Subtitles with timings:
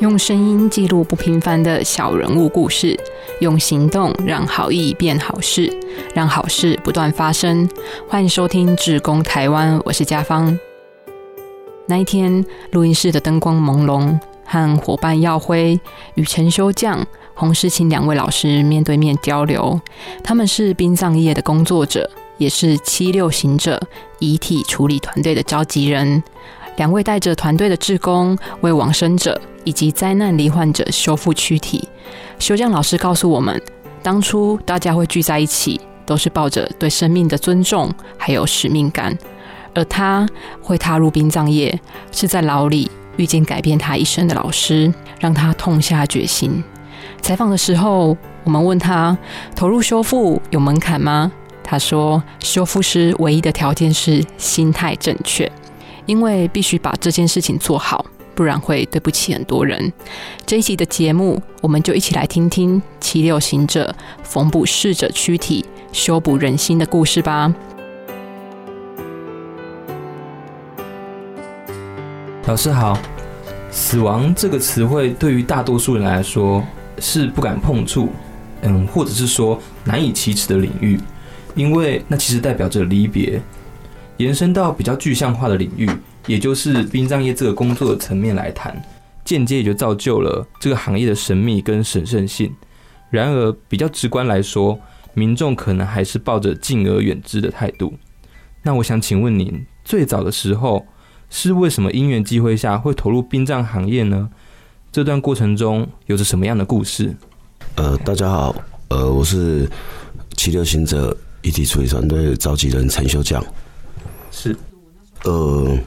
[0.00, 2.98] 用声音记录不平凡的小人物故事，
[3.40, 5.70] 用行动让好意变好事，
[6.14, 7.68] 让好事不断发生。
[8.08, 10.58] 欢迎收听《志工台湾》，我是家芳。
[11.86, 15.78] 那一天，录音室的灯光朦胧，和伙伴耀辉
[16.14, 19.78] 与陈修匠、洪世清两位老师面对面交流。
[20.24, 23.78] 他们是殡葬业的工作者，也是七六行者
[24.18, 26.22] 遗体处理团队的召集人。
[26.80, 31.86] 两位带着团队的志工，为往生者以及灾难罹患者修复躯体。
[32.38, 33.60] 修匠老师告诉我们，
[34.02, 39.14] 当初大家会聚在一起，都是抱着对生命的尊重，还有使命感。
[39.74, 40.26] 而他
[40.62, 41.78] 会踏入殡葬业，
[42.12, 46.64] 是在牢里遇见改变他一生的老师，让他痛下决心。
[47.20, 49.14] 采访的时候，我们问他
[49.54, 51.30] 投入修复有门槛吗？
[51.62, 55.52] 他说，修复师唯一的条件是心态正确。
[56.10, 59.92] 因为必须把这件事情做好，不然会对不起很多人。
[60.44, 63.94] 这一集的节目，我们就一起来听听七六行者
[64.24, 67.54] 缝补逝者躯体、修补人心的故事吧。
[72.46, 72.98] 老师好，
[73.70, 76.60] 死亡这个词汇对于大多数人来说
[76.98, 78.08] 是不敢碰触，
[78.62, 80.98] 嗯，或者是说难以启齿的领域，
[81.54, 83.40] 因为那其实代表着离别。
[84.20, 85.90] 延伸到比较具象化的领域，
[86.26, 88.78] 也就是殡葬业这个工作的层面来谈，
[89.24, 92.54] 间接也就造就了这个行业的神秘跟神圣性。
[93.08, 94.78] 然而，比较直观来说，
[95.14, 97.94] 民众可能还是抱着敬而远之的态度。
[98.62, 100.86] 那我想请问您，最早的时候
[101.30, 104.28] 是为什么因缘机会下会投入殡葬行业呢？
[104.92, 107.16] 这段过程中有着什么样的故事？
[107.76, 108.54] 呃，大家好，
[108.88, 109.66] 呃，我是
[110.36, 113.42] 七六行者遗体处理团队召集人陈修匠。
[114.30, 114.56] 是，
[115.24, 115.78] 呃，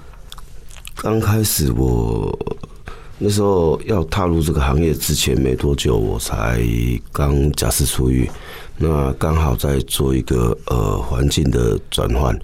[0.96, 2.38] 刚开始我
[3.18, 6.62] 那时候要踏入这个行业之前没多久，我才
[7.12, 8.30] 刚假释出狱，
[8.78, 12.38] 那刚好在做一个呃环境的转换，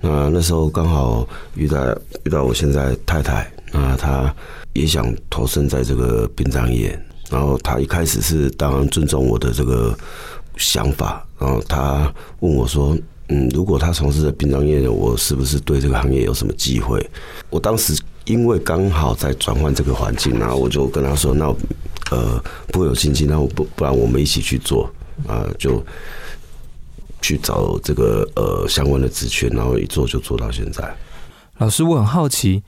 [0.00, 1.82] 那那时候刚好遇到
[2.24, 4.32] 遇到我现在太太，那她
[4.74, 6.96] 也想投身在这个殡葬业，
[7.30, 9.96] 然后她一开始是当然尊重我的这个
[10.56, 12.96] 想法，然后她问我说。
[13.28, 17.04] 嗯，如果他从事的殡葬业，我是不是对这个行业有什么机会？
[17.50, 17.94] 我当时
[18.24, 21.46] 因为刚好在转换这个环境，然后我就跟他说：“那
[22.10, 24.90] 呃，不会有信心，那我不不然我们一起去做
[25.26, 25.84] 啊，就
[27.20, 30.96] 去找这个呃相关的职缺，然后一做就做到现在。”
[31.58, 32.62] 老师，我很好奇，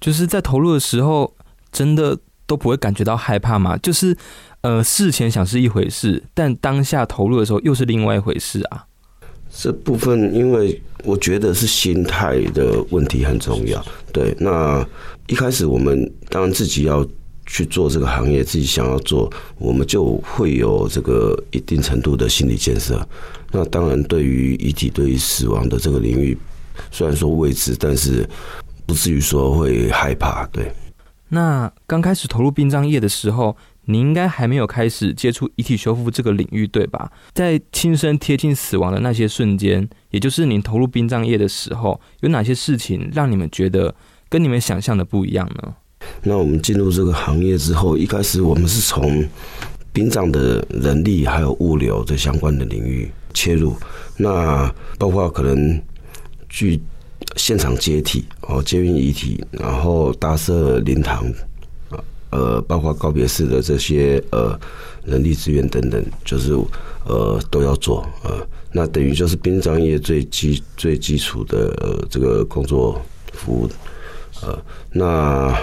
[0.00, 1.34] 就是在投入的时候，
[1.70, 2.16] 真的
[2.46, 3.76] 都不会感觉到害怕吗？
[3.76, 4.16] 就是
[4.62, 8.85] 呃，事前想是一回事，但当下投入的时候又是另外一回事啊。
[9.58, 13.82] 这部分，因为我觉得是心态的问题很重要。
[14.12, 14.86] 对，那
[15.28, 17.04] 一开始我们当然自己要
[17.46, 23.06] 去做这个行业，自己想要做，我们就会有这个一定程度的心理建设。
[23.50, 26.36] 那当然，对于遗体、对于死亡的这个领域，
[26.90, 28.28] 虽然说未知，但是
[28.84, 30.46] 不至于说会害怕。
[30.52, 30.70] 对。
[31.28, 33.56] 那刚开始投入殡葬业的时候。
[33.86, 37.10] 你应该还没有开始接触遗体修复这个领域，对吧？
[37.32, 43.94] 在亲身贴近死亡的那些瞬间，也就是您投入殡葬业的时候，有哪些事情让你们觉得
[44.28, 45.74] 跟你们想象的不一样呢？
[46.22, 49.24] 那我们进入这个行业之后，一开始我们是从
[49.92, 53.74] 殡葬的人力还有物流这相关的领域切入，
[54.16, 55.80] 那包括可能
[56.48, 56.80] 去
[57.36, 61.24] 现场接体哦，接运遗体，然后搭设灵堂。
[62.36, 64.58] 呃，包括告别式的这些呃
[65.06, 66.52] 人力资源等等，就是
[67.06, 73.00] 呃都要做呃，那等于就是殡葬业最基最基础的呃这个工作
[73.32, 73.70] 服务。
[74.42, 75.58] 呃，那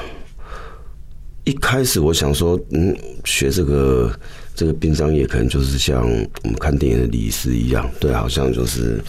[1.44, 4.12] 一开始我想说，嗯，学这个
[4.56, 6.02] 这个殡葬业可能就是像
[6.44, 9.00] 我们看电影的礼仪师一样，对，好像就是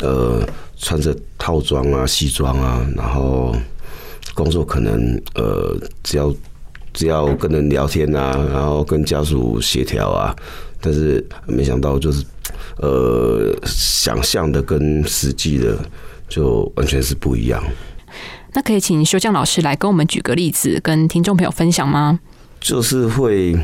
[0.00, 3.56] 呃穿着套装啊、西装啊，然后
[4.34, 6.34] 工作可能呃只要。
[6.94, 10.34] 只要跟人聊天啊，然后跟家属协调啊，
[10.80, 12.24] 但是没想到就是，
[12.78, 15.76] 呃，想象的跟实际的
[16.28, 17.62] 就完全是不一样。
[18.52, 22.20] 那可以请修匠老师来跟我们举个例子，跟听众朋友分享吗？
[22.60, 23.54] 就是会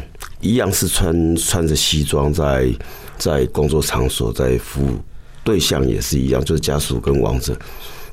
[0.41, 2.69] 一样是穿穿着西装在
[3.17, 4.99] 在工作场所在服务
[5.45, 7.57] 对象也是一样，就是家属跟王者。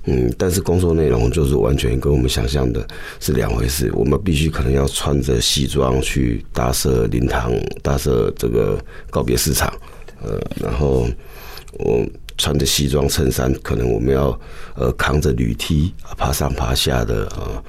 [0.09, 2.87] 嗯，但是工作内容就是完全跟我们想象的
[3.19, 3.91] 是两回事。
[3.93, 7.51] 我们必须可能要穿着西装去搭设灵堂、
[7.83, 9.71] 搭设这个告别市场，
[10.23, 11.05] 呃，然后
[11.79, 12.05] 我
[12.37, 14.39] 穿着西装衬衫，可能我们要
[14.75, 17.61] 呃扛着铝梯爬上爬下的啊，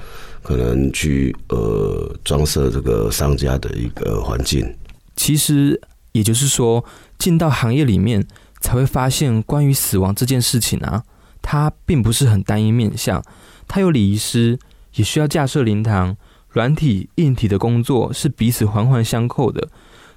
[0.42, 4.72] 可能去呃装设这个商家的一个环境。
[5.16, 5.80] 其实
[6.12, 6.84] 也就是说，
[7.18, 8.24] 进到行业里面
[8.60, 11.02] 才会发现，关于死亡这件事情啊，
[11.50, 13.24] 它并不是很单一面向，
[13.66, 14.58] 它有礼仪师，
[14.96, 16.14] 也需要架设灵堂，
[16.50, 19.70] 软体、硬体的工作是彼此环环相扣的。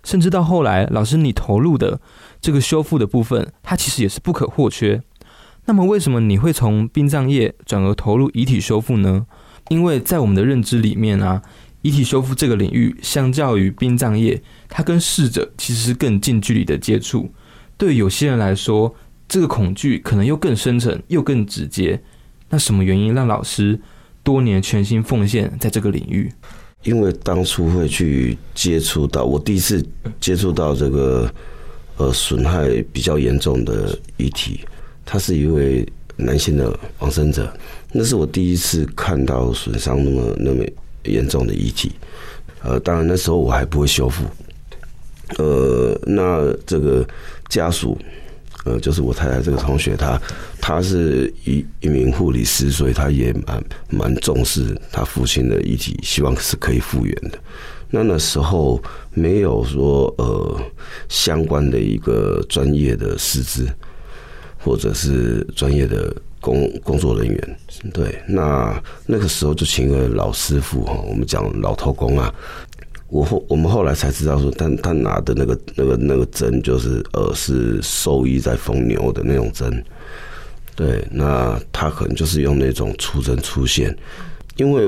[0.03, 2.01] 甚至到后来，老师你投入的
[2.41, 5.01] 这个修复的部分，它其实也是不可或缺。
[5.67, 9.25] 那么，为什么你会从殡葬业转而投入遗体修复呢？
[9.69, 11.41] 因为在我们的认知里面啊，
[11.81, 17.31] 遗体修复这个领域，相较于殡葬业，它跟逝者其实是更近距离的接触。
[17.77, 18.93] 对有些人来说，
[19.31, 21.97] 这个恐惧可能又更深沉，又更直接。
[22.49, 23.79] 那什么原因让老师
[24.23, 26.29] 多年全心奉献在这个领域？
[26.83, 29.81] 因为当初会去接触到，我第一次
[30.19, 31.33] 接触到这个
[31.95, 34.65] 呃损害比较严重的遗体，
[35.05, 35.87] 他是一位
[36.17, 37.55] 男性的往生者，
[37.93, 40.65] 那是我第一次看到损伤那么那么
[41.05, 41.93] 严重的遗体。
[42.63, 44.25] 呃，当然那时候我还不会修复。
[45.37, 47.07] 呃，那这个
[47.47, 47.97] 家属。
[48.63, 50.21] 呃，就是我太太这个同学，她
[50.59, 57.39] 她是一一名护理师，所以她也蛮蛮重视她父亲的遗体，希望是可以复原的。
[57.89, 58.81] 那那时候
[59.13, 60.61] 没有说呃
[61.09, 63.67] 相关的一个专业的师资，
[64.57, 67.57] 或者是专业的工工作人员，
[67.93, 72.33] 对，那那个时候就请个老师傅哈，我们讲老头工啊。
[73.11, 79.83] 我后我们后来才知道说，他他拿的那个那个那个针，就是呃是兽医在缝牛的那种针，
[80.77, 83.93] 对，那他可能就是用那种粗针粗线，
[84.55, 84.85] 因为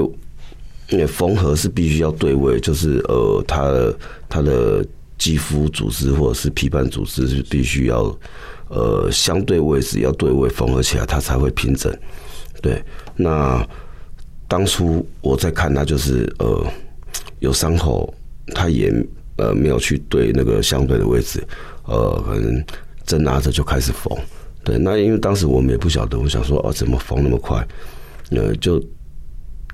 [0.88, 3.98] 因为缝合是必须要对位，就是呃他的
[4.30, 4.86] 他的
[5.18, 8.18] 肌肤组织或者是皮瓣组织是必须要
[8.70, 11.94] 呃相对位置要对位缝合起来，它才会平整。
[12.62, 12.82] 对，
[13.18, 13.68] 那
[14.48, 16.66] 当初我在看他就是呃。
[17.44, 18.14] 有伤口，
[18.56, 18.90] 他也
[19.36, 21.44] 呃没有去对那个相对的位置，
[21.84, 22.64] 呃，可能
[23.06, 24.18] 针拿着就开始缝。
[24.64, 27.68] 对，那因为当时我们也不晓得，我想说哦，怎么缝那么快？
[28.32, 28.82] 呃，就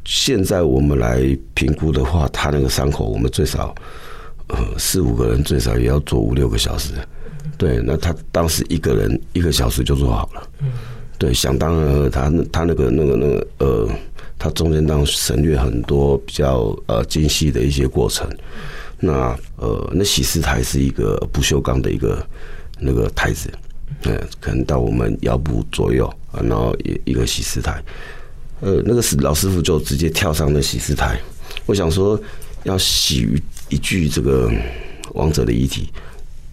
[0.03, 3.75] 现在我们来评估的话，他那个伤口，我们最少
[4.47, 6.93] 呃四五个人最少也要做五六个小时。
[7.55, 10.41] 对，那他当时一个人一个小时就做好了。
[11.19, 13.89] 对，想当然，他他那个那个那个呃。
[14.39, 18.25] 它中间当省略很多比较呃精细的一些过程，
[18.97, 22.25] 那呃那洗尸台是一个不锈钢的一个
[22.79, 23.51] 那个台子，
[24.03, 27.83] 嗯，可能到我们腰部左右啊，然后一一个洗尸台，
[28.61, 31.19] 呃那个是老师傅就直接跳上那洗尸台，
[31.65, 32.17] 我想说
[32.63, 33.27] 要洗
[33.67, 34.49] 一具这个
[35.15, 35.89] 王者的遗体，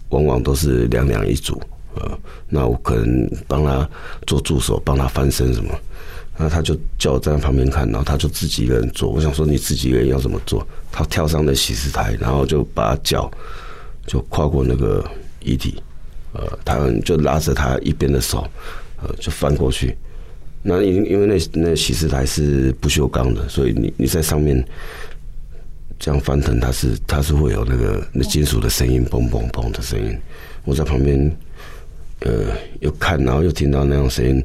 [0.09, 1.63] 往往都是两两一组，
[1.95, 2.19] 呃，
[2.49, 3.89] 那我可能帮他
[4.27, 5.73] 做助手，帮他翻身什么。
[6.39, 9.09] 然后他就叫我站在旁边看，然后他就自己一个人做。
[9.09, 10.67] 我想说你自己一个人要怎么做？
[10.93, 13.31] 他跳上那洗尸台，然后就把脚
[14.07, 15.05] 就跨过那个
[15.41, 15.83] 遗体，
[16.33, 18.47] 呃，他就拉着他一边的手，
[19.03, 19.97] 呃，就翻过去。
[20.63, 24.63] 那因因为那那洗尸台是不锈钢的，所以你你在上面
[25.99, 30.15] 这样翻腾，它是它是会有那个那金属的声音，嘣嘣嘣的声音。
[30.65, 31.37] 我在旁边，
[32.21, 32.47] 呃，
[32.81, 34.45] 又看，然后又听到那种声音。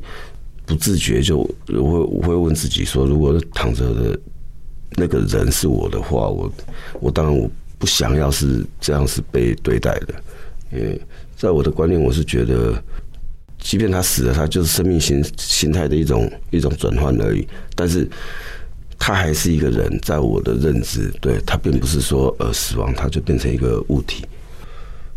[0.65, 4.19] 不自觉就我会我会问自己说，如果躺着的
[4.95, 6.51] 那个人是我的话，我
[7.01, 10.13] 我当然我不想要是这样是被对待的，
[10.71, 11.01] 因为
[11.35, 12.81] 在我的观念，我是觉得，
[13.59, 18.07] 即便他死了，他就是生命形形态的一种一种转换而已，但是
[18.97, 24.23] 他还是一个人，在我的认知，对他并不是说呃死亡，他就变成一个物体，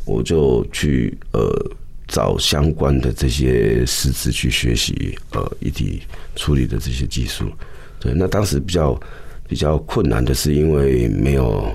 [0.05, 1.71] 我就去呃。
[2.07, 6.03] 找相关的这些师资去学习，呃，一体
[6.37, 7.51] 处理的这些技术。
[7.99, 9.01] 对，那当时比较
[9.49, 11.67] 比较困难的是，因为没有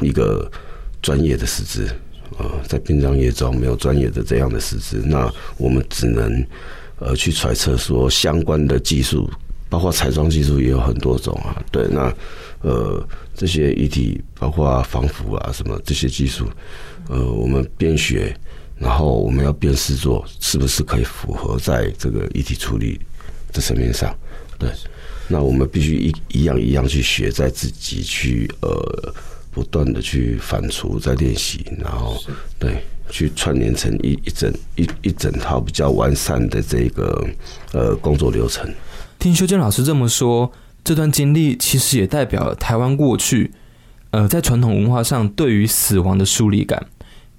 [0.00, 0.50] 一个
[1.00, 1.88] 专业的师资，
[2.38, 6.44] 呃，在殡葬业中没有专业的这样的师资，那我们只能
[6.98, 9.30] 呃去揣测说相关的技术，
[9.68, 11.62] 包括彩妆技术也有很多种啊。
[11.70, 12.12] 对，那
[12.62, 16.50] 呃这些遗体包括防腐啊什么这些技术，
[17.08, 18.36] 呃，我们边学。
[18.80, 23.00] 然后我们要辨识做是不是可以符合在这个遗体处理
[23.52, 24.16] 的层面上，
[24.56, 24.70] 对，
[25.26, 29.12] 那我们必须一一样一样去学，在自己去呃
[29.50, 32.22] 不断的去反刍，在练习，然后
[32.56, 37.26] 对去串联成一一整一一整套比较完善的这个
[37.72, 38.72] 呃工作流程。
[39.18, 40.52] 听修建老师这么说，
[40.84, 43.50] 这段经历其实也代表了台湾过去
[44.12, 46.86] 呃在传统文化上对于死亡的疏离感。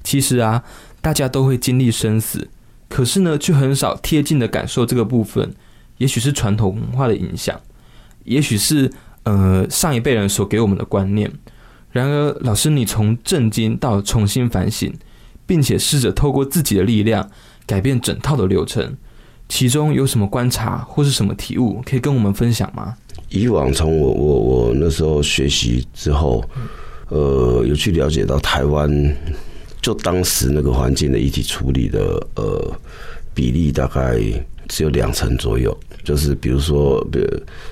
[0.03, 0.61] 其实啊。
[1.01, 2.49] 大家都会经历生死，
[2.87, 5.53] 可是呢，却很少贴近的感受这个部分。
[5.97, 7.59] 也许是传统文化的影响，
[8.23, 8.89] 也许是
[9.23, 11.29] 呃上一辈人所给我们的观念。
[11.91, 14.93] 然而，老师，你从震惊到重新反省，
[15.45, 17.29] 并且试着透过自己的力量
[17.65, 18.95] 改变整套的流程，
[19.49, 22.95] 其中有什么观察或是什么体悟可以跟我们分享吗？
[23.29, 26.43] 以往从我我我那时候学习之后，
[27.09, 28.89] 呃，有去了解到台湾
[29.81, 32.79] 就当时那个环境的遗体处理的呃
[33.33, 34.19] 比例大概
[34.67, 37.21] 只有两成左右，就是比如说呃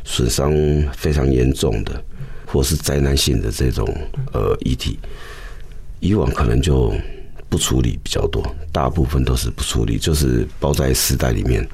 [0.04, 0.54] 损伤
[0.96, 2.04] 非常严重的。
[2.50, 3.86] 或是灾难性的这种
[4.32, 4.98] 呃遗体，
[6.00, 6.94] 以往可能就
[7.50, 11.68] 不处理比较多，大部分都是不处理，就是包在丝带里面，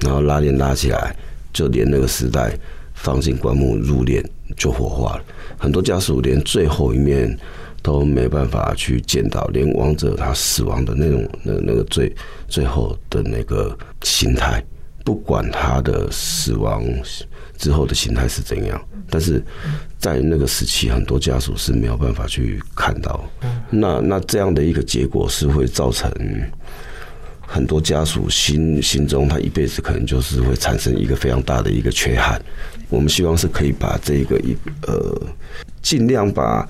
[0.00, 1.14] 然后拉链拉起来，
[1.52, 2.58] 就连那个丝带
[2.94, 4.24] 放进棺木入殓
[4.56, 5.24] 就火化了。
[5.58, 7.38] 很多家属连最后一面
[7.84, 12.12] 都没办法去见到，连亡者他死亡的那种那那个最
[12.48, 14.64] 最后的那个心态，
[15.04, 16.82] 不管他的死亡。
[17.56, 18.84] 之后的形态是怎样？
[19.08, 19.42] 但是
[19.96, 23.24] 在那个时期，很多家属是没有办法去看到。
[23.70, 26.10] 那那这样的一个结果是会造成
[27.40, 32.42] 很多家属心心中，他一辈子可能就是会产生一个非常大的一个缺憾。
[32.88, 34.56] 我们希望是可以把这个一
[34.88, 35.16] 呃，
[35.80, 36.68] 尽量把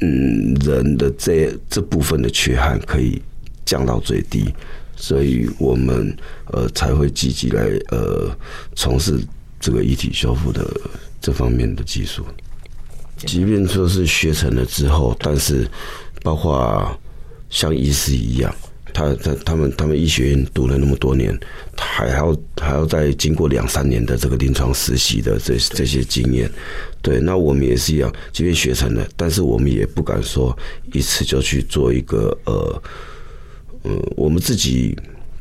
[0.00, 3.20] 嗯人的这这部分的缺憾可以
[3.64, 4.54] 降到最低，
[4.96, 6.16] 所以我们
[6.52, 8.30] 呃才会积极来呃
[8.74, 9.18] 从事。
[9.60, 10.64] 这个遗体修复的
[11.20, 12.24] 这方面的技术，
[13.26, 15.68] 即便说是学成了之后，但是
[16.22, 16.96] 包括
[17.50, 18.54] 像医师一样，
[18.92, 21.36] 他他他们他们医学院读了那么多年，
[21.76, 26.50] 还要还要再经过两三年的这个临床实习的这这些经验，
[27.02, 30.56] 对，那我们也是一样，即便学成了，但是我们也不敢说
[30.92, 32.82] 一次就去做一个呃，
[33.84, 34.96] 嗯，我们自己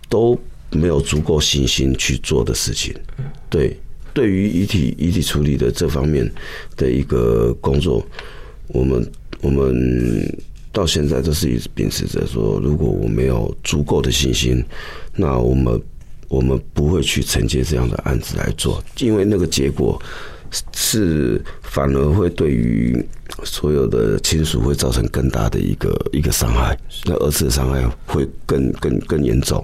[0.09, 0.39] 都
[0.71, 2.93] 没有足够信心去做的事情，
[3.49, 3.77] 对。
[4.13, 6.27] 对于遗体遗体处理的这方面
[6.75, 8.03] 的一个工作，
[8.69, 9.11] 我们
[9.41, 14.63] 我们到现在都是一直秉持着说，如果我没有足够的信心，
[15.15, 15.81] 那我们
[16.27, 19.99] 我们不会去承接这样的案子来做，因为那个结果
[20.73, 23.03] 是反而会对于
[23.43, 29.63] 所有的亲属会造成更大的一个一个伤害，那二次的伤害会更更更严重，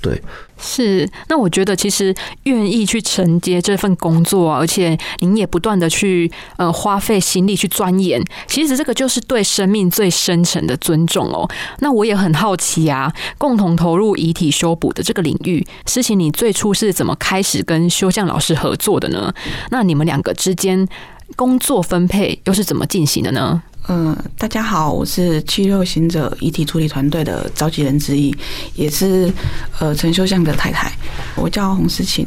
[0.00, 0.20] 对。
[0.56, 2.14] 是，那我觉得其实
[2.44, 11.48] 愿意去承接这份工作，而且您也不断的去呃花费心力去钻研，其实这个就是对生命最深沉的尊重哦。
[11.80, 19.34] 那我也很好奇啊，共同投入遗体修补的这个领域，诗情你最初是怎么开始跟修匠老师合作的呢？
[19.70, 20.88] 那你们两个之间
[21.36, 23.62] 工作分配又是怎么进行的呢？
[23.88, 28.34] 嗯，大家好，我是七六行者遗体处理团队的召集人之一，
[28.74, 29.30] 也是
[29.78, 30.90] 呃陈修香的太太。
[31.36, 32.26] 我叫洪思琴。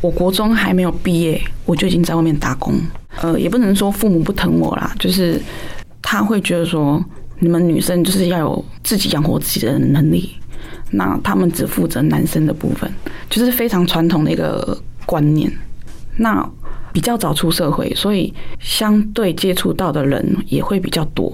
[0.00, 2.74] 我国中还没有毕业，我就已经在外面打工。
[3.20, 5.42] 呃，也不能说父母不疼我啦，就是
[6.00, 7.04] 他会觉得说，
[7.40, 10.36] 你们女生就是要有自己养活自己的能力，
[10.92, 12.88] 那他们只负责男生的部分，
[13.28, 15.50] 就是非常传统的一个观念。
[16.16, 16.48] 那
[16.98, 21.32] 比较早出社会，所以相对接触到的人也会比较多。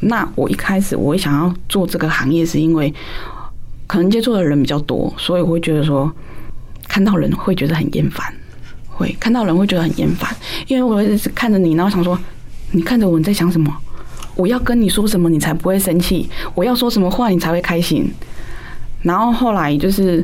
[0.00, 2.92] 那我一开始我会想要做这个行业，是因为
[3.86, 6.12] 可能接触的人比较多，所以我会觉得说，
[6.88, 8.22] 看到人会觉得很厌烦，
[8.86, 10.28] 会看到人会觉得很厌烦，
[10.66, 12.18] 因为我一直看着你，然后想说，
[12.72, 13.74] 你看着我你在想什么？
[14.34, 16.28] 我要跟你说什么你才不会生气？
[16.54, 18.12] 我要说什么话你才会开心？
[19.00, 20.22] 然后后来就是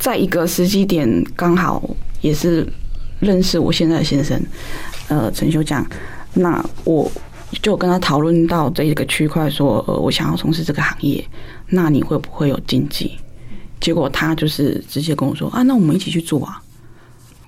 [0.00, 1.80] 在一个时机点，刚好
[2.22, 2.66] 也是。
[3.20, 4.40] 认识我现在的先生，
[5.08, 5.86] 呃，陈修讲，
[6.34, 7.10] 那我
[7.62, 11.24] 就跟他讨论到这一个区块，说，呃，我想要从事这个行业，
[11.68, 13.12] 那你会不会有禁忌？
[13.80, 16.60] 结果他就是直接跟我说，啊，那我们一起去做啊。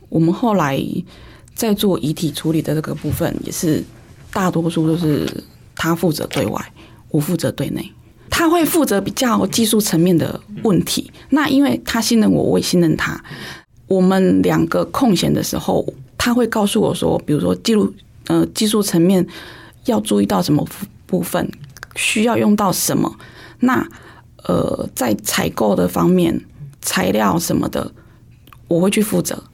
[0.09, 0.79] 我们后来
[1.55, 3.83] 在做遗体处理的这个部分，也是
[4.33, 5.27] 大多数都是
[5.75, 6.73] 他负责对外，
[7.11, 7.91] 我负责对内。
[8.29, 13.23] 他会负责比较技术层面的问题，那因为他信任我，我也信任他。
[13.93, 17.93] 我们两个空闲的时候，他会告诉我说，比如说记录，
[18.29, 19.27] 呃，技术层面
[19.85, 20.67] 要注意到什么
[21.05, 21.47] 部分，
[21.95, 23.15] 需要用到什么。
[23.61, 23.87] 那
[24.45, 26.43] 呃，在采购的方面，
[26.81, 27.93] 材料什么的，
[28.67, 29.45] 我会去负责。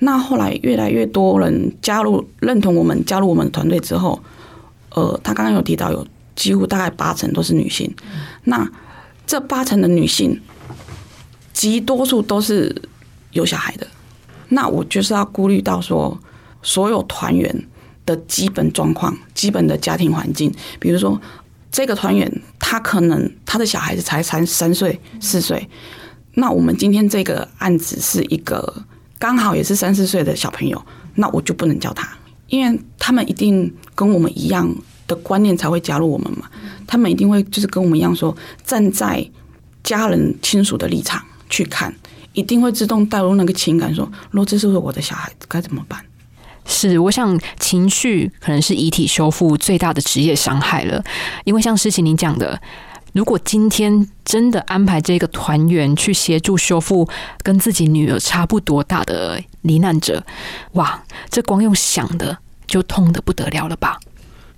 [0.00, 4.20] 那后来越来越多人加入，认同我们加入我们团队之后，
[4.90, 6.04] 呃，他刚刚有提到有
[6.34, 7.94] 几乎大概八成都是女性。
[8.42, 8.68] 那
[9.24, 10.40] 这八成的女性，
[11.52, 12.74] 极多数都是。
[13.32, 13.86] 有小孩的，
[14.48, 16.18] 那我就是要顾虑到说，
[16.62, 17.66] 所有团员
[18.06, 20.52] 的基本状况、基本的家庭环境。
[20.78, 21.20] 比如说，
[21.70, 25.68] 这个团员他可能他的小孩子才三三岁、四岁，
[26.34, 28.84] 那我们今天这个案子是一个
[29.18, 30.82] 刚好也是三四岁的小朋友，
[31.16, 32.08] 那我就不能叫他，
[32.46, 34.74] 因为他们一定跟我们一样
[35.06, 36.48] 的观念才会加入我们嘛，
[36.86, 39.28] 他们一定会就是跟我们一样说，站在
[39.82, 41.94] 家人亲属的立场去看，
[42.38, 45.98] 一定会自动带入那个情感，说，如果这是我的小孩，该怎么办？
[46.64, 51.02] 是，我想情绪可能是遗体修复最大的职业伤害了，
[51.44, 52.60] 因为像诗琪你讲的，
[53.12, 57.08] 如果今天真的安排这个团员去协助修复
[57.42, 60.22] 跟自己女儿差不多大的罹难者，
[60.74, 63.98] 哇，这光用想的就痛的不得了了吧？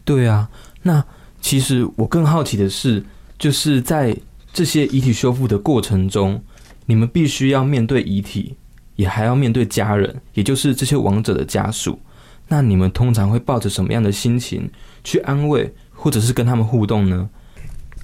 [0.04, 0.50] 对啊，
[0.82, 1.02] 那
[1.40, 3.02] 其实我更好奇的是，
[3.38, 4.14] 就是在
[4.52, 6.42] 这些遗体修复的过程中，
[6.90, 8.56] 你们必须要面对遗体。
[8.96, 11.98] 也还要面对家人，也就是这些亡者的家属。
[12.46, 14.70] 那你们通常会抱着什么样的心情
[15.02, 17.26] 去安慰，或者是跟他们互动呢？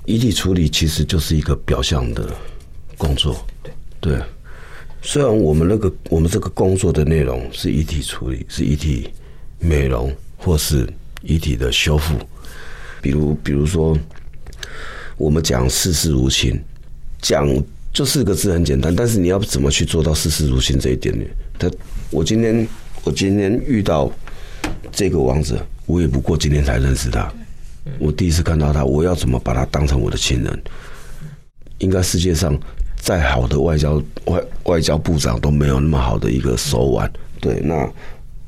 [0.06, 2.34] 遗体处理其实就是一个表象的
[2.96, 3.36] 工作。
[4.00, 4.18] 对，
[5.02, 9.10] 虽然我们那个我们这个工作的内容是遗体处理，是遗体
[9.58, 10.90] 美容，或是
[11.20, 12.18] 遗体的修复。
[13.02, 13.94] 比如，比如说，
[15.18, 16.58] 我们讲世事无情，
[17.20, 17.46] 讲。
[17.96, 21.24] 就四个字很简单，但是你要怎么去做到事事如新这一点呢？
[21.58, 21.66] 他，
[22.10, 22.68] 我今天
[23.04, 24.12] 我今天遇到
[24.92, 27.32] 这个王子，我也不过今天才认识他，
[27.98, 30.62] 我第一次看到他，我要怎么把他当成我的亲人？
[31.78, 32.54] 应该世界上
[32.96, 37.10] 再好的外交外外交部长都没有那么好的一个手腕。
[37.40, 37.90] 对，那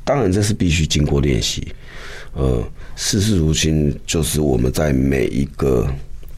[0.05, 1.67] 当然这是必须经过练习。
[2.35, 2.63] 呃，
[2.97, 5.91] 事事如新就是我们在每一个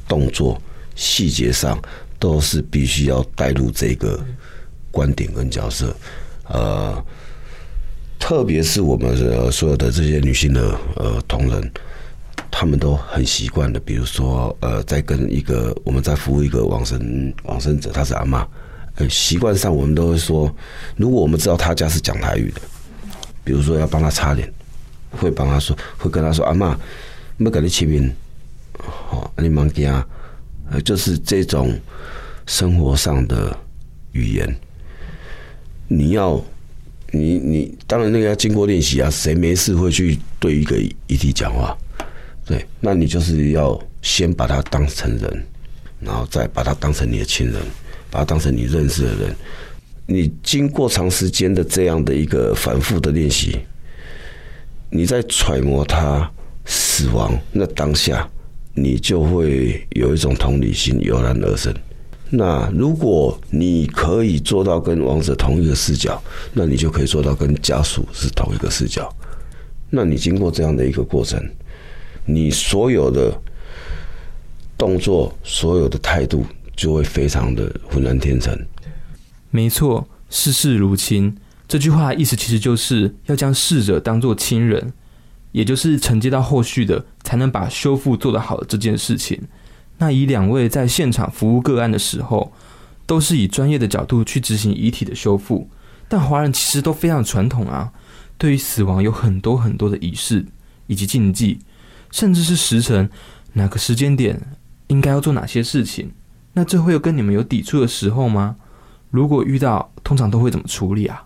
[0.06, 0.62] 动作
[0.94, 1.76] 细节上。
[2.20, 4.20] 都是必须要带入这个
[4.90, 5.96] 观点跟角色，
[6.48, 7.02] 呃，
[8.18, 9.16] 特别是我们
[9.50, 11.72] 所有的这些女性的呃同仁，
[12.50, 13.80] 他们都很习惯的。
[13.80, 18.46] 比如说，呃，在跟一个我们在服务一个往生往生者，他是阿妈，
[18.96, 20.54] 呃，习惯上我们都会说，
[20.96, 22.60] 如果我们知道他家是讲台语的，
[23.42, 24.52] 比如说要帮他擦脸，
[25.10, 26.78] 会帮他说，会跟他说阿妈，
[27.38, 28.14] 要跟你亲面，
[28.78, 29.90] 好，你忙惊。
[30.70, 31.76] 呃，就是这种
[32.46, 33.56] 生活上的
[34.12, 34.56] 语言，
[35.88, 36.40] 你要，
[37.10, 40.76] 你你当然那个要经过练习啊，谁没事会去对一个
[41.08, 41.76] 遗体讲话？
[42.46, 45.46] 对，那你就是要先把他当成人，
[45.98, 47.60] 然后再把他当成你的亲人，
[48.08, 49.36] 把他当成你认识的人。
[50.06, 53.58] 你经过长时间的这样的一个反复的练习，
[54.88, 56.30] 你在揣摩他
[56.64, 58.28] 死亡那当下。
[58.74, 61.74] 你就会有一种同理心油然而生。
[62.30, 69.12] 那如果你可以做到跟王者同一个视角，那你就可以做到跟家属是同一个视角。
[69.90, 71.42] 那你经过这样的一个过程，
[72.24, 73.36] 你所有的
[74.78, 78.56] 动作、所有的态度就会非常的浑然天成。
[79.50, 84.92] 没错，事事如亲这句话意思其实就是要将逝者当做亲人。
[85.52, 89.40] 也就是承接到后续的，才能把修复做得好的这件事情。
[89.98, 92.52] 那以两位在现场服务个案的时候，
[93.06, 95.68] 都是以专业的角度去执行遗体的修复。
[96.08, 97.92] 但华人其实都非常传统啊，
[98.38, 100.46] 对于死亡有很多很多的仪式
[100.86, 101.58] 以及禁忌，
[102.10, 103.10] 甚至是时辰，
[103.52, 104.40] 哪个时间点
[104.88, 106.10] 应该要做哪些事情。
[106.54, 108.56] 那这会有跟你们有抵触的时候吗？
[109.10, 111.24] 如果遇到，通常都会怎么处理啊？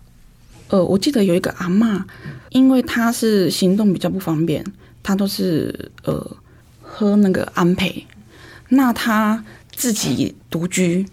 [0.68, 2.04] 呃，我记得有一个阿妈，
[2.50, 4.64] 因为她是行动比较不方便，
[5.02, 6.36] 她都是呃
[6.80, 8.06] 喝那个安培。
[8.70, 11.06] 那她自己独居，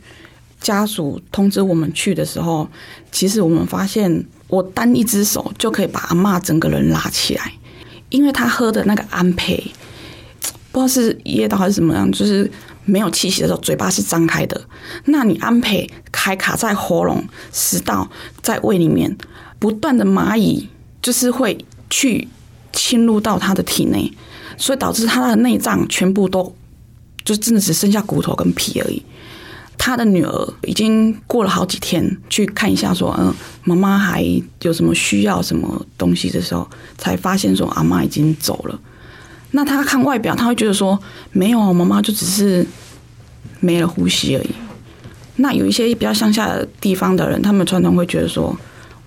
[0.59, 2.67] 家属通知我们去的时候，
[3.11, 7.53] 其实我们发现，我单一只手就可以把阿妈整个人拉起来，
[8.09, 9.71] 因为她喝的那个安培，
[10.71, 12.49] 不知道是噎到还是怎么样，就是
[12.86, 14.60] 没有气息的时候，嘴巴是张开的。
[15.05, 18.10] 那你安培还卡在喉咙、食道、
[18.41, 19.17] 在胃里面。
[19.60, 20.67] 不断的蚂蚁
[21.03, 21.55] 就是会
[21.88, 22.27] 去
[22.73, 24.12] 侵入到他的体内，
[24.57, 26.55] 所以导致他的内脏全部都
[27.23, 29.03] 就真的只剩下骨头跟皮而已。
[29.77, 33.31] 他的女儿已经过了好几天去看一下，说嗯，
[33.63, 34.25] 妈妈还
[34.63, 38.79] 有什么需要什么东西的时候，才发现说阿妈已经走了。
[39.51, 40.99] 那他看外表，他会觉得说
[41.31, 42.65] 没有，妈妈就只是
[43.59, 44.49] 没了呼吸而已。
[45.35, 48.55] 那有一些比较乡下的地方的人，他们传统会觉得说。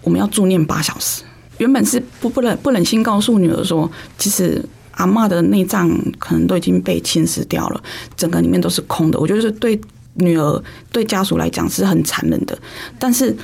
[0.03, 1.23] 我们要助念八小时。
[1.57, 7.83] 原本是不不忍不忍心告诉女儿说，其实阿妈的内脏可能都已经被侵蚀掉了，
[8.15, 9.19] 整个里面都是空的。
[9.19, 9.81] 我觉得是对
[10.17, 12.55] 女儿对家属来讲是很残忍的。
[12.99, 13.35] 但是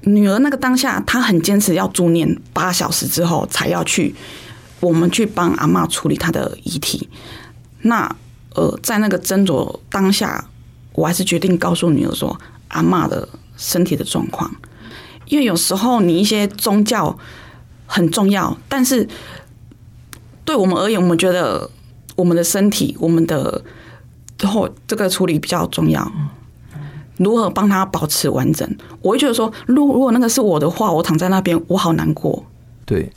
[0.00, 4.12] 女儿那个当下，她很坚持要助念八小时之后才要去，
[4.80, 7.08] 我们去帮阿妈处理她的遗体。
[7.82, 8.16] 那
[8.54, 10.44] 呃，在那个斟酌当下，
[10.92, 12.38] 我还是决定告诉女儿说，
[12.68, 14.50] 阿妈的身体的状况。
[15.26, 17.16] 因为有时候你一些宗教
[17.86, 19.06] 很重要，但是
[20.44, 21.70] 对我们而言，我们觉得
[22.16, 23.62] 我们的身体，我们的
[24.42, 26.10] 后这个处理比较重要。
[27.18, 28.68] 如何帮他保持完整？
[29.02, 32.44] 我会觉得说，如如果那个是我的话，我躺在那边，我好难过。
[32.86, 33.12] 对，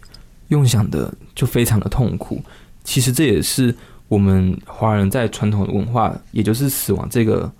[0.52, 2.42] 用想的就非常的痛苦。
[2.84, 3.76] 其实这也是
[4.08, 7.52] 我们华人在传统文化，也就是死亡这个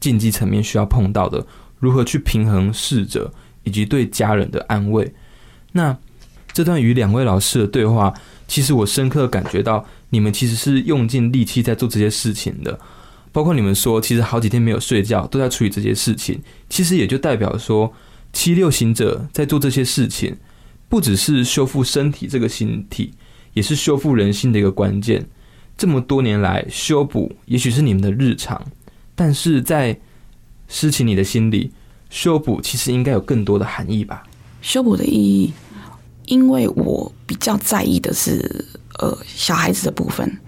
[0.00, 1.46] 禁忌层面需要碰到的，
[1.78, 3.32] 如何去平衡逝者
[3.64, 5.12] 以及对家人的安慰。
[5.72, 5.96] 那
[6.52, 8.12] 这段与两位老师的对话，
[8.48, 12.78] 其实我深刻感觉到，你们其实是用尽力气在做这些事情的。
[13.32, 16.42] 包括你们说，其实好几天没有睡觉，都在处理这些事情。
[16.68, 17.92] 其实也就代表说，
[18.32, 20.36] 七六行者在做这些事情，
[20.90, 23.14] 不只是修复身体这个形体，
[23.54, 25.24] 也是修复人性的一个关键。
[25.78, 28.60] 这么多年来，修补也许是你们的日常，
[29.14, 29.98] 但是在
[30.66, 31.70] 诗情你的心里，
[32.10, 34.24] 修补其实应该有更多的含义吧？
[34.60, 35.52] 修补的意义，
[36.26, 38.66] 因为我比较在意的是，
[38.98, 40.38] 呃，小孩子的部分。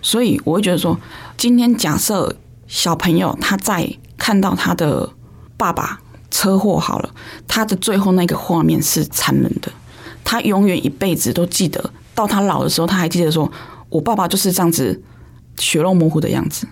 [0.00, 0.98] 所以我会觉得说，
[1.36, 2.34] 今天假设
[2.66, 5.08] 小朋友他在看到他的
[5.56, 6.00] 爸爸
[6.30, 7.14] 车祸好了，
[7.46, 9.70] 他的最后那个画面是残忍的，
[10.24, 13.50] 他永远一辈子都记得，到他老的时候他还记得说，
[13.88, 15.00] 我爸爸就是这样子
[15.58, 16.66] 血肉模糊的样子。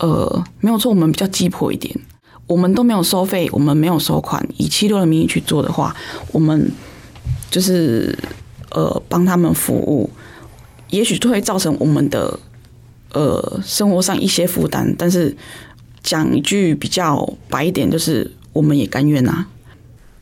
[0.00, 1.94] 呃，没有错，我们比较鸡婆一点，
[2.46, 5.94] 我们都没有收费，我们没有收款，以七六的名义去做的话，
[6.32, 6.70] 我们
[7.50, 8.18] 就是
[8.70, 10.10] 呃帮他们服务，
[10.90, 12.38] 也许就会造成我们的。
[13.16, 15.36] 呃，生活上一些负担，但是
[16.02, 19.46] 讲一句比较白一点，就是我们也甘愿啊。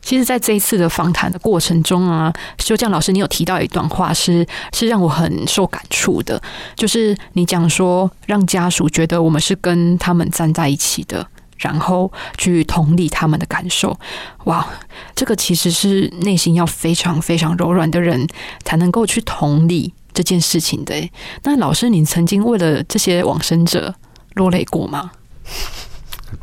[0.03, 6.41] 其实，在这一次的访谈的过程中啊，修匠老师，你有提到一段话，是是让我很受感触的，
[6.75, 11.25] 就是你讲说，让家属觉得我们是跟他们站在一起的，
[11.57, 13.97] 然后去同理他们的感受。
[14.43, 14.67] 哇，
[15.15, 18.27] 这个其实是内心要非常非常柔软的人
[18.63, 19.93] 才能够去同理。
[20.15, 20.93] 这件事情的，
[21.41, 23.95] 那老师，你曾经为了这些往生者
[24.35, 25.09] 落泪过吗？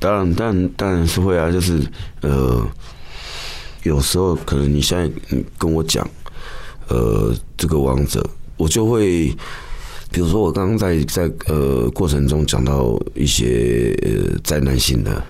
[0.00, 1.80] 当然，当然当然是会啊，就是
[2.20, 2.66] 呃，
[3.82, 5.10] 有时候可能你现在
[5.58, 6.08] 跟我讲，
[6.88, 8.24] 呃，这个王者，
[8.56, 9.28] 我就会，
[10.10, 13.96] 比如说我刚刚在在呃过程中讲到一些
[14.44, 15.22] 灾难性的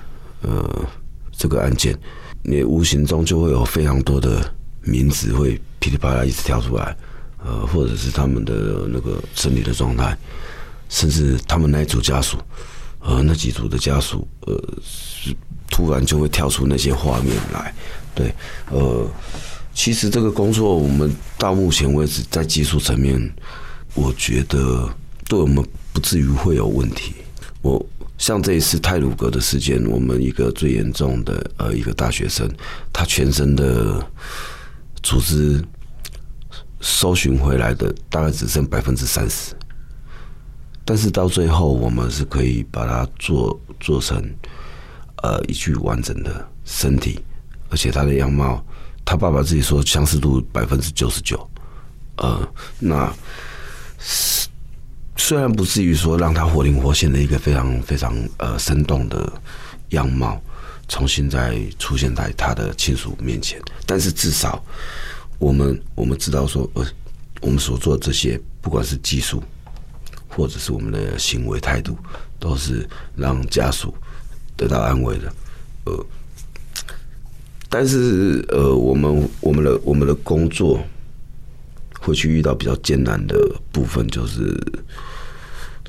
[0.43, 0.89] 呃
[1.37, 1.99] 这个案件，
[2.43, 6.97] 你无形中就会有非常多的名字会噼里啪啦一直跳出来。
[7.43, 10.15] 呃，或者是他们的那个身体的状态，
[10.91, 12.37] 甚至他们那一组家属，
[13.01, 14.55] 呃，那几组的家属，呃，
[15.71, 17.75] 突然就会跳出那些画面来。
[18.15, 18.35] 对，
[18.71, 19.09] 呃，
[19.75, 23.33] 其实这个工作我们到目前为止在技术层面，
[23.95, 24.89] 我觉得
[25.27, 27.15] 对我们不至于会有问题。
[27.63, 27.85] 我
[28.19, 32.49] 像这一次泰鲁格的事件，我们一个最严重的呃一个大学生，
[32.93, 34.07] 他全身的
[35.03, 35.63] 组织。
[36.83, 39.53] 搜寻回来的大概只剩百分之三十，
[40.91, 44.21] 但是到最后我们是可以把它做做成
[45.23, 47.21] 呃一具完整的身体，
[47.69, 48.61] 而且他的样貌，
[49.05, 51.49] 他爸爸自己说相似度百分之九十九，
[52.17, 53.15] 呃，那
[55.17, 59.33] 虽然不至于说让他活灵活现的一个非常非常呃生动的
[59.91, 60.43] 样貌
[60.89, 64.61] 重新再出现在他的亲属面前，但是至少。
[65.39, 66.85] 我们我们知道说，呃，
[67.43, 69.41] 我们所做的这些，不管是技术，
[70.31, 71.99] 或者是我们的行为态度，
[72.39, 73.93] 都是让家属
[74.57, 75.33] 得到安慰的。
[75.85, 76.07] 呃，
[77.69, 80.81] 但是呃，我们我们的我们的工作
[82.01, 83.37] 会去遇到比较艰难的
[83.73, 84.57] 部分，就是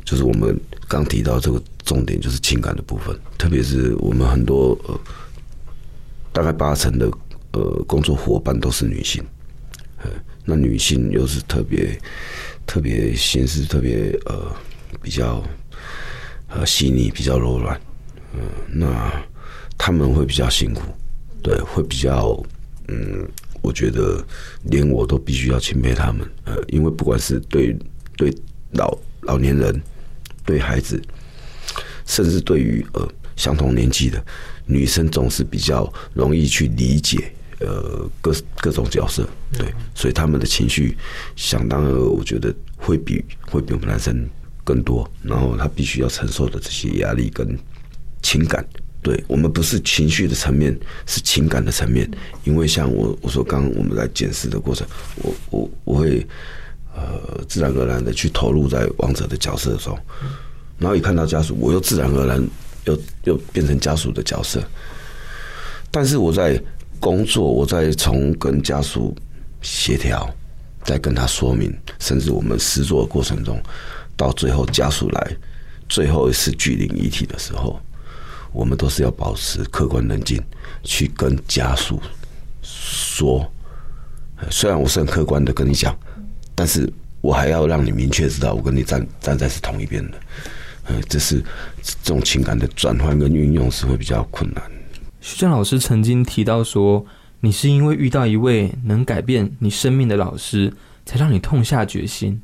[0.04, 5.00] 就是我们刚提到这个重点，就是情感的部分，特别是我们很多呃，
[6.34, 7.10] 大概八成的
[7.52, 9.24] 呃工作伙伴都是女性。
[10.44, 11.96] 那女性又是特别
[12.72, 14.50] 特别心思特别呃
[15.02, 15.44] 比较
[16.48, 17.78] 呃细腻比较柔软，
[18.34, 19.12] 嗯，那
[19.78, 20.82] 他们会比较辛苦，
[21.44, 22.42] 对，会比较
[22.88, 23.28] 嗯，
[23.62, 24.26] 我觉得
[24.64, 27.78] 连我都必须要钦佩他们，呃，因为不管是对
[28.16, 28.34] 对
[28.72, 29.82] 老老年人，
[30.46, 30.98] 对孩子，
[32.06, 33.06] 甚至对于呃
[33.36, 34.24] 相同年纪的
[34.66, 37.34] 女生，总是比较容易去理解。
[37.62, 40.98] 呃，各各种角色，对，所以他们的情绪
[41.36, 44.28] 相当，我觉得会比会比我们男生
[44.64, 45.10] 更多。
[45.22, 47.58] 然后他必须要承受的这些压力跟
[48.24, 48.66] 情感，
[49.04, 52.10] 对我们不是情绪的层面，是情感的层面。
[52.44, 56.26] 因为像我我说刚我们在检视的过程，我我我会
[56.96, 59.98] 呃自然而然的去投入在王者的角色中，
[60.80, 62.44] 然后一看到家属，我又自然而然
[62.86, 64.64] 又又变成家属的角色。
[65.92, 66.60] 但是我在
[67.02, 69.14] 工作，我在从跟家属
[69.62, 70.30] 协调，
[70.84, 73.60] 再跟他说明，甚至我们实作的过程中，
[74.16, 75.36] 到最后家属来
[75.90, 77.80] 最后一次聚灵遗体的时候，
[78.54, 80.42] 我们都是要保持客观冷静，
[80.84, 82.00] 去跟家属
[82.62, 83.52] 说。
[84.50, 85.96] 虽然我是很客观的跟你讲，
[86.56, 90.18] 但是我还要让你明确知道，我跟你站站在是同一边的。
[90.88, 91.44] 嗯，这是
[91.84, 94.64] 这种情感的转换跟运用是会比较困难。
[95.22, 97.06] 徐正老师曾经提到说。
[97.44, 100.72] 你是因为遇到一位能改变你生命的老师，
[101.08, 102.40] 才让你痛下决心。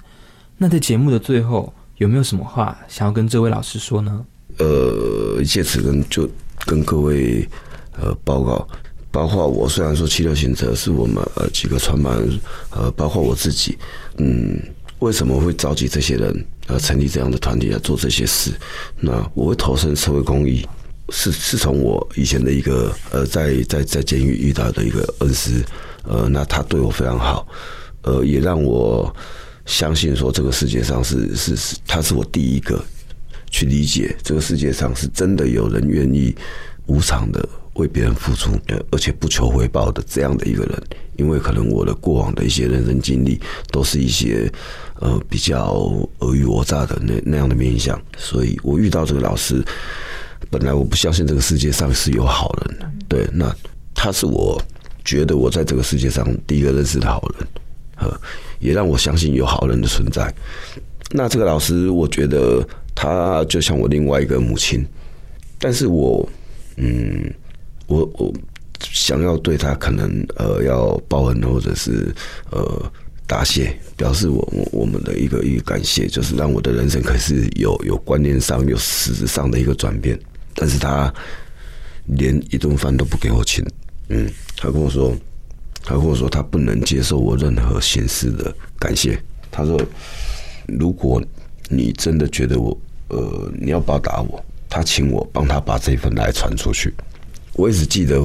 [0.58, 4.26] 那在节目的最后，有没有什么话想要跟这位老师说呢？
[4.58, 6.28] 呃，借此跟就
[6.66, 7.48] 跟各位
[8.02, 8.68] 呃报告，
[9.12, 12.40] 包括我虽然说七六行者是我们呃几个创办人
[12.72, 13.78] 呃，包括我自己，
[14.18, 14.60] 嗯，
[14.98, 18.52] 为什么会召集这些人呃成立这样的团体来做这些事？
[19.00, 20.68] 那我会投身社会公益。
[21.10, 25.64] 是是从我以前的一个呃，在在在监狱遇到的一个恩师，
[26.04, 27.48] 呃，那他对我非常好，
[28.02, 29.14] 呃，也让我
[29.66, 32.84] 相信说这个世界上是是是，他是我第一个
[33.50, 36.36] 去理解这个世界上是真的有人愿意
[36.88, 38.52] 无偿的为别人付出，
[38.92, 40.84] 而且不求回报的这样的一个人。
[41.16, 43.42] 因为可能我的过往的一些人生经历
[43.72, 44.52] 都是一些
[45.00, 45.74] 呃比较
[46.20, 49.64] 尔虞我诈的那那样的面相，所以我遇到这个老师。
[50.50, 53.54] 本来我不相信这个世界上是有好人的，对，那
[53.94, 54.62] 他是我
[55.04, 57.48] 觉得我在这个世界上第一个认识的好人，
[57.98, 58.22] 呃，
[58.60, 60.34] 也让我相信有好人的存在。
[61.12, 64.86] 那这个老师，我觉得他就像我另外一个母亲，
[65.60, 66.28] 但是我，
[66.76, 67.34] 嗯，
[67.88, 68.34] 我我
[68.82, 72.14] 想要对他可能呃要报恩或者是
[72.52, 72.92] 呃
[73.26, 80.18] 答谢，表示我我我们的一个一个感谢，就是让我的人生可是有有观念上有实质上的一个转变。
[80.60, 81.14] 但是他
[82.08, 83.64] 连一顿饭都不给我请，
[84.10, 85.16] 嗯，他跟我说，
[85.84, 89.22] 他跟我说他不能接受我任何形式的感谢。
[89.52, 89.80] 他说，
[90.68, 91.22] 如果
[91.70, 92.76] 你真的觉得我，
[93.10, 96.92] 呃，你要报答我，他请我帮他把这份来传出去。
[97.54, 98.20] 我一直记得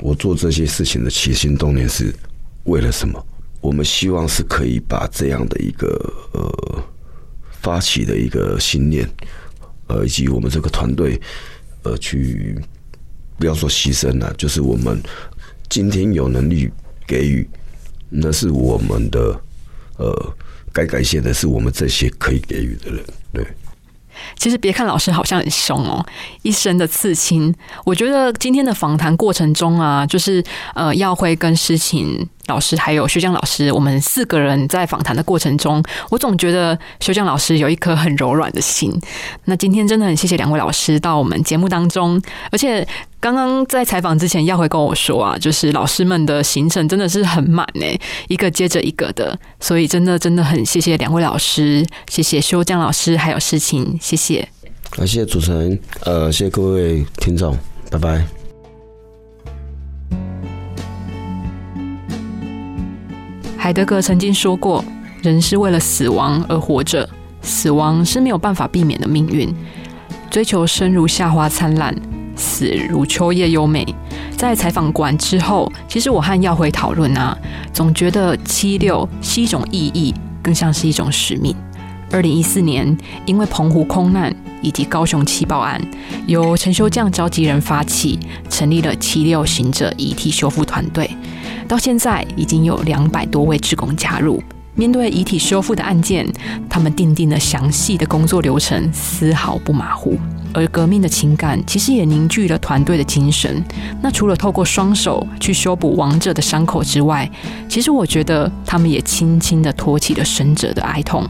[0.00, 2.14] 我做这些事情的起心动念是
[2.64, 3.26] 为了什么？
[3.60, 5.88] 我们希望是可以把这样的一个
[6.32, 6.82] 呃
[7.60, 9.08] 发起的一个信念。
[9.92, 11.20] 呃，以及我们这个团队，
[11.82, 12.58] 呃，去
[13.38, 15.02] 不要说牺牲了，就是我们
[15.68, 16.70] 今天有能力
[17.06, 17.46] 给予，
[18.08, 19.38] 那是我们的
[19.98, 20.36] 呃，
[20.72, 23.46] 该感谢的是我们这些可以给予的人，对。
[24.36, 26.04] 其实别看老师好像很凶哦，
[26.42, 27.52] 一身的刺青。
[27.84, 30.42] 我觉得今天的访谈过程中啊，就是
[30.74, 38.92] 呃，耀辉跟诗晴老师还有修江老师，我们四个人在访谈的过程中，我总觉得修江老师有一颗很柔软的心。
[39.44, 42.86] 那今天真的很谢谢两位老师到我们节目当中，而且
[43.20, 47.86] 刚刚在采访之前，耀辉跟我说啊，就是老师们的行程真的是很满呢，
[48.28, 54.48] 一个接着一个的，所以真的真的很谢谢两位老师，谢谢修江老师还有诗晴，谢谢。
[54.90, 57.56] 感谢主持人，呃，谢谢各位听众，
[57.90, 58.41] 拜拜。
[63.62, 64.84] 海德格曾经说过
[65.22, 67.08] ：“人是为了死亡而活着，
[67.42, 69.54] 死亡是没有办法避免的命运。
[70.28, 71.94] 追求生如夏花灿烂，
[72.34, 73.86] 死如秋叶优美。”
[74.36, 77.38] 在采访完之后，其实我和耀辉讨论啊，
[77.72, 81.54] 总觉得七六是一种意义，更像是一种使命。
[82.12, 85.80] 二零一四年，因为澎湖空难以及高雄气爆案，
[86.26, 88.18] 由陈修将召集人发起，
[88.50, 91.10] 成立了七六行者遗体修复团队。
[91.66, 94.42] 到现在已经有两百多位职工加入。
[94.74, 96.26] 面对遗体修复的案件，
[96.68, 100.18] 他们订定了详细的工作流程，丝毫不马虎。
[100.54, 103.62] 而革命的情感其实也凝聚了团队的精神。
[104.02, 107.30] 那除了透过双手去修补亡者的伤口之外，
[107.70, 111.26] 其实我觉得他们也轻轻的托起了生者的哀痛。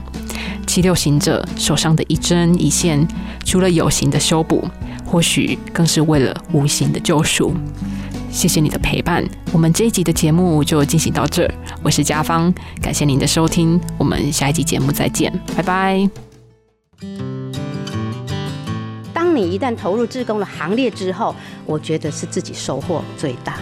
[0.73, 3.07] 七六行者手上的一针一线，
[3.45, 4.67] 除了有形的修补，
[5.05, 7.55] 或许更是为了无形的救赎。
[8.31, 11.55] 谢谢你的陪伴，我们这一集的节目就进行到这儿。
[11.83, 16.09] 我是嘉芳，感谢您的收听，我们下一集节目再见，拜拜。
[19.13, 23.59] 当你一旦投入志工的行列之后，我觉得是自己收获最大。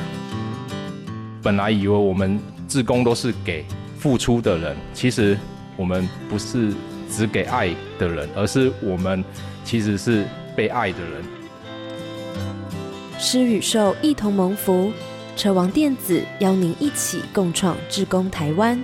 [1.43, 3.65] 本来以为我们志工都是给
[3.99, 5.37] 付出的人，其实
[5.77, 6.73] 我们不是
[7.11, 9.25] 只给爱的人，而是我们
[9.65, 10.25] 其实是
[10.57, 11.25] 被爱的人。
[13.19, 14.93] 施与受一同蒙福，
[15.37, 18.83] 车王电子邀您一起共创志工台湾。